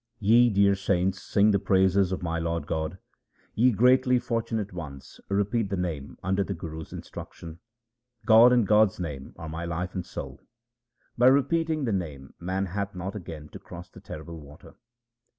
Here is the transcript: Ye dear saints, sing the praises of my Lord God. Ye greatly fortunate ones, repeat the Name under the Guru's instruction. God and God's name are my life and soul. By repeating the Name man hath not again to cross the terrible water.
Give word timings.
Ye 0.17 0.49
dear 0.49 0.73
saints, 0.73 1.21
sing 1.21 1.51
the 1.51 1.59
praises 1.59 2.11
of 2.11 2.23
my 2.23 2.39
Lord 2.39 2.65
God. 2.65 2.97
Ye 3.53 3.71
greatly 3.71 4.17
fortunate 4.17 4.73
ones, 4.73 5.21
repeat 5.29 5.69
the 5.69 5.77
Name 5.77 6.17
under 6.23 6.43
the 6.43 6.55
Guru's 6.55 6.91
instruction. 6.91 7.59
God 8.25 8.51
and 8.51 8.65
God's 8.65 8.99
name 8.99 9.31
are 9.37 9.47
my 9.47 9.63
life 9.63 9.93
and 9.93 10.03
soul. 10.03 10.41
By 11.19 11.27
repeating 11.27 11.83
the 11.85 11.93
Name 11.93 12.33
man 12.39 12.65
hath 12.65 12.95
not 12.95 13.15
again 13.15 13.49
to 13.49 13.59
cross 13.59 13.91
the 13.91 14.01
terrible 14.01 14.39
water. 14.39 14.73